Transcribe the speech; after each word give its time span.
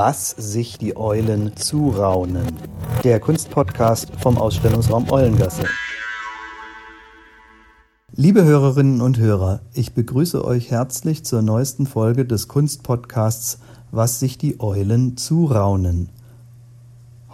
Was 0.00 0.30
sich 0.30 0.78
die 0.78 0.96
Eulen 0.96 1.56
zuraunen. 1.56 2.46
Der 3.02 3.18
Kunstpodcast 3.18 4.12
vom 4.20 4.38
Ausstellungsraum 4.38 5.10
Eulengasse. 5.10 5.64
Liebe 8.14 8.44
Hörerinnen 8.44 9.00
und 9.00 9.18
Hörer, 9.18 9.58
ich 9.74 9.94
begrüße 9.94 10.44
euch 10.44 10.70
herzlich 10.70 11.24
zur 11.24 11.42
neuesten 11.42 11.84
Folge 11.84 12.24
des 12.24 12.46
Kunstpodcasts 12.46 13.58
Was 13.90 14.20
sich 14.20 14.38
die 14.38 14.60
Eulen 14.60 15.16
zuraunen. 15.16 16.10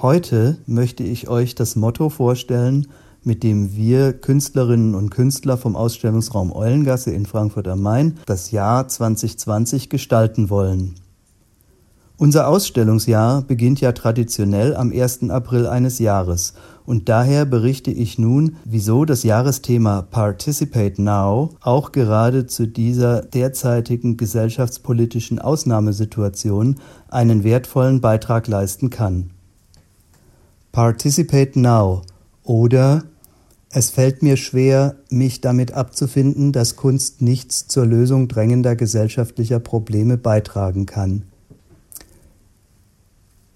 Heute 0.00 0.56
möchte 0.64 1.02
ich 1.02 1.28
euch 1.28 1.54
das 1.54 1.76
Motto 1.76 2.08
vorstellen, 2.08 2.86
mit 3.22 3.42
dem 3.42 3.76
wir 3.76 4.14
Künstlerinnen 4.14 4.94
und 4.94 5.10
Künstler 5.10 5.58
vom 5.58 5.76
Ausstellungsraum 5.76 6.50
Eulengasse 6.50 7.10
in 7.10 7.26
Frankfurt 7.26 7.68
am 7.68 7.82
Main 7.82 8.16
das 8.24 8.52
Jahr 8.52 8.88
2020 8.88 9.90
gestalten 9.90 10.48
wollen. 10.48 10.94
Unser 12.16 12.46
Ausstellungsjahr 12.46 13.42
beginnt 13.42 13.80
ja 13.80 13.90
traditionell 13.90 14.76
am 14.76 14.92
1. 14.92 15.30
April 15.30 15.66
eines 15.66 15.98
Jahres 15.98 16.54
und 16.86 17.08
daher 17.08 17.44
berichte 17.44 17.90
ich 17.90 18.20
nun, 18.20 18.54
wieso 18.64 19.04
das 19.04 19.24
Jahresthema 19.24 20.02
Participate 20.02 21.02
Now 21.02 21.50
auch 21.60 21.90
gerade 21.90 22.46
zu 22.46 22.68
dieser 22.68 23.22
derzeitigen 23.22 24.16
gesellschaftspolitischen 24.16 25.40
Ausnahmesituation 25.40 26.76
einen 27.08 27.42
wertvollen 27.42 28.00
Beitrag 28.00 28.46
leisten 28.46 28.90
kann. 28.90 29.30
Participate 30.70 31.58
Now 31.58 32.02
oder 32.44 33.02
es 33.70 33.90
fällt 33.90 34.22
mir 34.22 34.36
schwer, 34.36 34.94
mich 35.10 35.40
damit 35.40 35.72
abzufinden, 35.72 36.52
dass 36.52 36.76
Kunst 36.76 37.22
nichts 37.22 37.66
zur 37.66 37.86
Lösung 37.86 38.28
drängender 38.28 38.76
gesellschaftlicher 38.76 39.58
Probleme 39.58 40.16
beitragen 40.16 40.86
kann. 40.86 41.24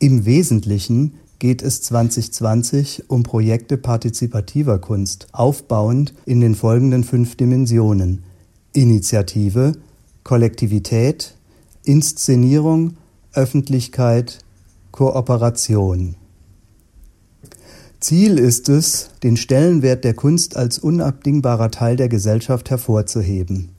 Im 0.01 0.27
Wesentlichen 0.27 1.15
geht 1.41 1.60
es 1.60 1.82
2020 1.82 3.04
um 3.09 3.24
Projekte 3.24 3.77
partizipativer 3.77 4.79
Kunst, 4.79 5.27
aufbauend 5.32 6.15
in 6.24 6.40
den 6.40 6.55
folgenden 6.55 7.02
fünf 7.02 7.37
Dimensionen 7.37 8.23
Initiative, 8.73 9.73
Kollektivität, 10.23 11.35
Inszenierung, 11.82 12.95
Öffentlichkeit, 13.32 14.38
Kooperation. 14.93 16.15
Ziel 17.99 18.38
ist 18.38 18.68
es, 18.68 19.10
den 19.24 19.37
Stellenwert 19.37 20.05
der 20.05 20.15
Kunst 20.15 20.57
als 20.57 20.79
unabdingbarer 20.79 21.73
Teil 21.73 21.96
der 21.96 22.09
Gesellschaft 22.09 22.71
hervorzuheben. 22.71 23.71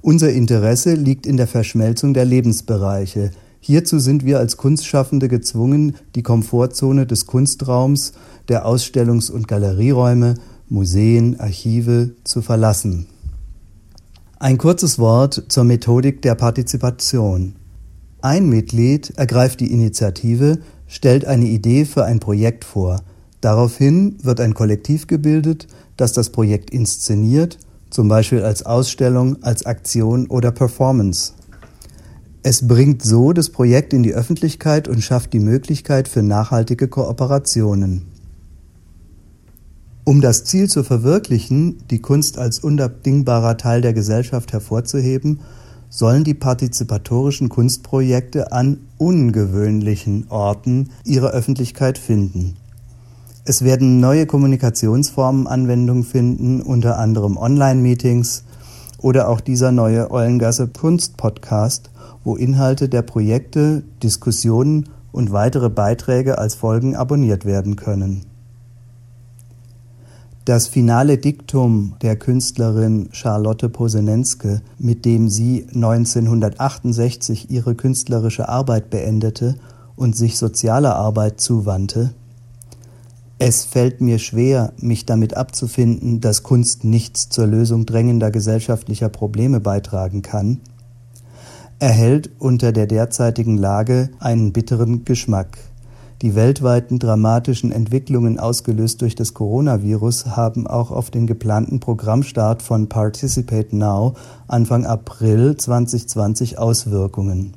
Unser 0.00 0.32
Interesse 0.32 0.94
liegt 0.94 1.26
in 1.26 1.36
der 1.36 1.46
Verschmelzung 1.46 2.12
der 2.12 2.24
Lebensbereiche, 2.24 3.30
Hierzu 3.66 3.98
sind 3.98 4.26
wir 4.26 4.40
als 4.40 4.58
Kunstschaffende 4.58 5.26
gezwungen, 5.26 5.96
die 6.16 6.22
Komfortzone 6.22 7.06
des 7.06 7.24
Kunstraums, 7.24 8.12
der 8.48 8.66
Ausstellungs- 8.66 9.30
und 9.30 9.48
Galerieräume, 9.48 10.34
Museen, 10.68 11.40
Archive 11.40 12.10
zu 12.24 12.42
verlassen. 12.42 13.06
Ein 14.38 14.58
kurzes 14.58 14.98
Wort 14.98 15.44
zur 15.48 15.64
Methodik 15.64 16.20
der 16.20 16.34
Partizipation. 16.34 17.54
Ein 18.20 18.50
Mitglied 18.50 19.14
ergreift 19.16 19.60
die 19.60 19.72
Initiative, 19.72 20.58
stellt 20.86 21.24
eine 21.24 21.46
Idee 21.46 21.86
für 21.86 22.04
ein 22.04 22.20
Projekt 22.20 22.66
vor. 22.66 23.00
Daraufhin 23.40 24.18
wird 24.22 24.40
ein 24.40 24.52
Kollektiv 24.52 25.06
gebildet, 25.06 25.68
das 25.96 26.12
das 26.12 26.28
Projekt 26.28 26.68
inszeniert, 26.68 27.56
zum 27.88 28.08
Beispiel 28.08 28.42
als 28.42 28.66
Ausstellung, 28.66 29.42
als 29.42 29.64
Aktion 29.64 30.26
oder 30.26 30.50
Performance. 30.50 31.32
Es 32.46 32.68
bringt 32.68 33.02
so 33.02 33.32
das 33.32 33.48
Projekt 33.48 33.94
in 33.94 34.02
die 34.02 34.12
Öffentlichkeit 34.12 34.86
und 34.86 35.00
schafft 35.00 35.32
die 35.32 35.40
Möglichkeit 35.40 36.08
für 36.08 36.22
nachhaltige 36.22 36.88
Kooperationen. 36.88 38.02
Um 40.04 40.20
das 40.20 40.44
Ziel 40.44 40.68
zu 40.68 40.84
verwirklichen, 40.84 41.78
die 41.88 42.02
Kunst 42.02 42.36
als 42.36 42.58
unabdingbarer 42.58 43.56
Teil 43.56 43.80
der 43.80 43.94
Gesellschaft 43.94 44.52
hervorzuheben, 44.52 45.40
sollen 45.88 46.22
die 46.22 46.34
partizipatorischen 46.34 47.48
Kunstprojekte 47.48 48.52
an 48.52 48.80
ungewöhnlichen 48.98 50.26
Orten 50.28 50.90
ihre 51.02 51.30
Öffentlichkeit 51.30 51.96
finden. 51.96 52.56
Es 53.46 53.64
werden 53.64 54.00
neue 54.00 54.26
Kommunikationsformen 54.26 55.46
Anwendung 55.46 56.04
finden, 56.04 56.60
unter 56.60 56.98
anderem 56.98 57.38
Online-Meetings 57.38 58.44
oder 59.04 59.28
auch 59.28 59.42
dieser 59.42 59.70
neue 59.70 60.10
Eulengasse 60.10 60.66
Kunst-Podcast, 60.66 61.90
wo 62.24 62.36
Inhalte 62.36 62.88
der 62.88 63.02
Projekte, 63.02 63.82
Diskussionen 64.02 64.88
und 65.12 65.30
weitere 65.30 65.68
Beiträge 65.68 66.38
als 66.38 66.54
Folgen 66.54 66.96
abonniert 66.96 67.44
werden 67.44 67.76
können. 67.76 68.22
Das 70.46 70.68
finale 70.68 71.18
Diktum 71.18 71.96
der 72.00 72.16
Künstlerin 72.16 73.10
Charlotte 73.12 73.68
Posenenske, 73.68 74.62
mit 74.78 75.04
dem 75.04 75.28
sie 75.28 75.66
1968 75.74 77.50
ihre 77.50 77.74
künstlerische 77.74 78.48
Arbeit 78.48 78.88
beendete 78.88 79.56
und 79.96 80.16
sich 80.16 80.38
sozialer 80.38 80.96
Arbeit 80.96 81.42
zuwandte, 81.42 82.14
es 83.46 83.66
fällt 83.66 84.00
mir 84.00 84.18
schwer, 84.18 84.72
mich 84.78 85.04
damit 85.04 85.36
abzufinden, 85.36 86.22
dass 86.22 86.42
Kunst 86.42 86.82
nichts 86.82 87.28
zur 87.28 87.46
Lösung 87.46 87.84
drängender 87.84 88.30
gesellschaftlicher 88.30 89.10
Probleme 89.10 89.60
beitragen 89.60 90.22
kann, 90.22 90.60
erhält 91.78 92.30
unter 92.38 92.72
der 92.72 92.86
derzeitigen 92.86 93.58
Lage 93.58 94.08
einen 94.18 94.54
bitteren 94.54 95.04
Geschmack. 95.04 95.58
Die 96.22 96.34
weltweiten 96.34 96.98
dramatischen 96.98 97.70
Entwicklungen 97.70 98.38
ausgelöst 98.38 99.02
durch 99.02 99.14
das 99.14 99.34
Coronavirus 99.34 100.24
haben 100.24 100.66
auch 100.66 100.90
auf 100.90 101.10
den 101.10 101.26
geplanten 101.26 101.80
Programmstart 101.80 102.62
von 102.62 102.88
Participate 102.88 103.76
Now 103.76 104.14
Anfang 104.48 104.86
April 104.86 105.54
2020 105.54 106.56
Auswirkungen. 106.56 107.52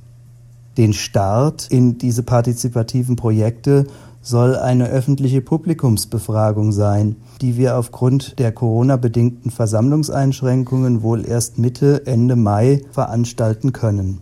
Den 0.78 0.92
Start 0.92 1.68
in 1.72 1.98
diese 1.98 2.24
partizipativen 2.24 3.16
Projekte 3.16 3.88
soll 4.28 4.58
eine 4.58 4.90
öffentliche 4.90 5.40
Publikumsbefragung 5.40 6.74
sein, 6.74 7.16
die 7.40 7.56
wir 7.56 7.78
aufgrund 7.78 8.38
der 8.40 8.52
Corona-bedingten 8.52 9.52
Versammlungseinschränkungen 9.52 11.02
wohl 11.02 11.26
erst 11.26 11.58
Mitte, 11.58 12.06
Ende 12.06 12.36
Mai 12.36 12.82
veranstalten 12.92 13.72
können. 13.72 14.20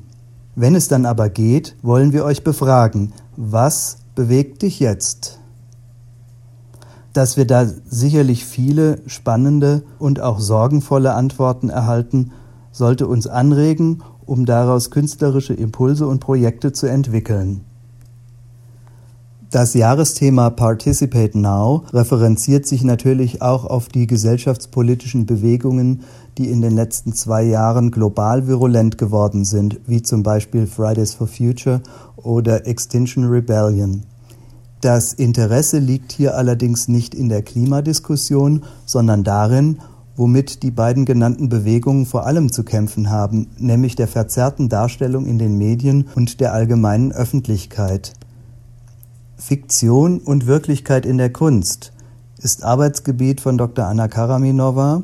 Wenn 0.53 0.75
es 0.75 0.87
dann 0.89 1.07
aber 1.07 1.29
geht, 1.29 1.75
wollen 1.81 2.13
wir 2.13 2.23
euch 2.23 2.43
befragen, 2.43 3.13
was 3.35 3.97
bewegt 4.13 4.61
dich 4.61 4.79
jetzt? 4.79 5.39
Dass 7.13 7.35
wir 7.35 7.47
da 7.47 7.65
sicherlich 7.65 8.45
viele 8.45 8.99
spannende 9.07 9.81
und 9.97 10.21
auch 10.21 10.39
sorgenvolle 10.39 11.15
Antworten 11.15 11.69
erhalten, 11.69 12.31
sollte 12.71 13.07
uns 13.07 13.25
anregen, 13.25 14.03
um 14.27 14.45
daraus 14.45 14.91
künstlerische 14.91 15.55
Impulse 15.55 16.05
und 16.05 16.19
Projekte 16.19 16.73
zu 16.73 16.85
entwickeln. 16.85 17.61
Das 19.51 19.73
Jahresthema 19.73 20.49
Participate 20.49 21.37
Now 21.37 21.83
referenziert 21.93 22.65
sich 22.65 22.83
natürlich 22.83 23.41
auch 23.41 23.65
auf 23.65 23.87
die 23.87 24.07
gesellschaftspolitischen 24.07 25.25
Bewegungen, 25.25 26.01
die 26.37 26.49
in 26.49 26.61
den 26.61 26.75
letzten 26.75 27.13
zwei 27.13 27.43
Jahren 27.43 27.91
global 27.91 28.47
virulent 28.47 28.97
geworden 28.97 29.45
sind, 29.45 29.79
wie 29.85 30.01
zum 30.01 30.23
Beispiel 30.23 30.67
Fridays 30.67 31.13
for 31.13 31.27
Future 31.27 31.81
oder 32.17 32.65
Extinction 32.67 33.25
Rebellion. 33.25 34.03
Das 34.81 35.13
Interesse 35.13 35.79
liegt 35.79 36.11
hier 36.11 36.35
allerdings 36.35 36.87
nicht 36.87 37.15
in 37.15 37.29
der 37.29 37.41
Klimadiskussion, 37.41 38.63
sondern 38.85 39.23
darin, 39.23 39.79
womit 40.15 40.63
die 40.63 40.71
beiden 40.71 41.05
genannten 41.05 41.49
Bewegungen 41.49 42.05
vor 42.05 42.25
allem 42.25 42.51
zu 42.51 42.63
kämpfen 42.63 43.09
haben, 43.09 43.47
nämlich 43.57 43.95
der 43.95 44.07
verzerrten 44.07 44.69
Darstellung 44.69 45.25
in 45.25 45.37
den 45.37 45.57
Medien 45.57 46.07
und 46.15 46.39
der 46.39 46.53
allgemeinen 46.53 47.11
Öffentlichkeit. 47.11 48.13
Fiktion 49.45 50.17
und 50.17 50.47
Wirklichkeit 50.47 51.05
in 51.05 51.19
der 51.19 51.31
Kunst 51.31 51.93
ist 52.41 52.63
Arbeitsgebiet 52.63 53.41
von 53.41 53.59
Dr. 53.59 53.85
Anna 53.85 54.07
Karaminova 54.07 55.03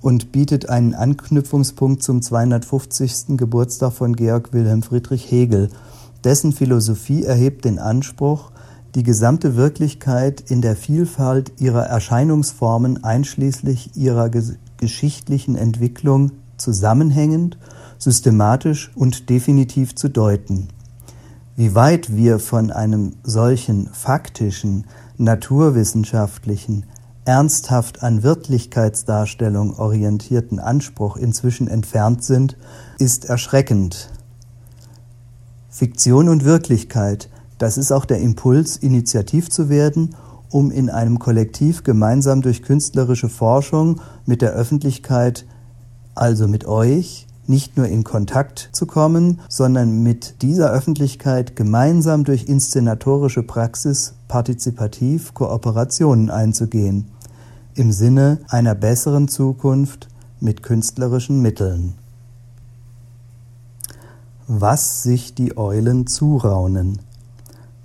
und 0.00 0.32
bietet 0.32 0.70
einen 0.70 0.94
Anknüpfungspunkt 0.94 2.02
zum 2.02 2.22
250. 2.22 3.36
Geburtstag 3.36 3.92
von 3.92 4.16
Georg 4.16 4.54
Wilhelm 4.54 4.82
Friedrich 4.82 5.30
Hegel. 5.30 5.68
Dessen 6.24 6.52
Philosophie 6.52 7.24
erhebt 7.24 7.66
den 7.66 7.78
Anspruch, 7.78 8.50
die 8.94 9.02
gesamte 9.02 9.56
Wirklichkeit 9.56 10.42
in 10.50 10.62
der 10.62 10.74
Vielfalt 10.74 11.52
ihrer 11.58 11.84
Erscheinungsformen 11.84 13.04
einschließlich 13.04 13.94
ihrer 13.94 14.30
geschichtlichen 14.78 15.54
Entwicklung 15.54 16.32
zusammenhängend, 16.56 17.58
systematisch 17.98 18.90
und 18.94 19.28
definitiv 19.28 19.94
zu 19.94 20.08
deuten. 20.08 20.68
Wie 21.58 21.74
weit 21.74 22.14
wir 22.14 22.38
von 22.38 22.70
einem 22.70 23.14
solchen 23.22 23.88
faktischen, 23.90 24.84
naturwissenschaftlichen, 25.16 26.84
ernsthaft 27.24 28.02
an 28.02 28.22
Wirklichkeitsdarstellung 28.22 29.78
orientierten 29.78 30.60
Anspruch 30.60 31.16
inzwischen 31.16 31.66
entfernt 31.66 32.22
sind, 32.22 32.58
ist 32.98 33.24
erschreckend. 33.24 34.10
Fiktion 35.70 36.28
und 36.28 36.44
Wirklichkeit, 36.44 37.30
das 37.56 37.78
ist 37.78 37.90
auch 37.90 38.04
der 38.04 38.20
Impuls, 38.20 38.76
initiativ 38.76 39.48
zu 39.48 39.70
werden, 39.70 40.14
um 40.50 40.70
in 40.70 40.90
einem 40.90 41.18
Kollektiv 41.18 41.84
gemeinsam 41.84 42.42
durch 42.42 42.62
künstlerische 42.62 43.30
Forschung 43.30 44.02
mit 44.26 44.42
der 44.42 44.52
Öffentlichkeit, 44.52 45.46
also 46.14 46.48
mit 46.48 46.66
euch, 46.66 47.25
nicht 47.48 47.76
nur 47.76 47.86
in 47.86 48.04
Kontakt 48.04 48.70
zu 48.72 48.86
kommen, 48.86 49.40
sondern 49.48 50.02
mit 50.02 50.42
dieser 50.42 50.70
Öffentlichkeit 50.70 51.56
gemeinsam 51.56 52.24
durch 52.24 52.48
inszenatorische 52.48 53.42
Praxis 53.42 54.14
partizipativ 54.28 55.34
Kooperationen 55.34 56.30
einzugehen, 56.30 57.06
im 57.74 57.92
Sinne 57.92 58.38
einer 58.48 58.74
besseren 58.74 59.28
Zukunft 59.28 60.08
mit 60.40 60.62
künstlerischen 60.62 61.40
Mitteln. 61.40 61.94
Was 64.48 65.02
sich 65.02 65.34
die 65.34 65.56
Eulen 65.56 66.06
zuraunen. 66.06 67.00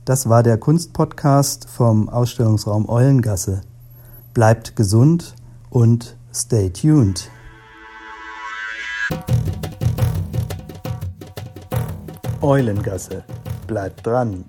Das 0.05 0.29
war 0.29 0.43
der 0.43 0.57
Kunstpodcast 0.57 1.69
vom 1.69 2.09
Ausstellungsraum 2.09 2.89
Eulengasse. 2.89 3.61
Bleibt 4.33 4.75
gesund 4.75 5.35
und 5.69 6.17
stay 6.33 6.69
tuned. 6.69 7.29
Eulengasse. 12.41 13.23
Bleibt 13.67 14.05
dran. 14.05 14.45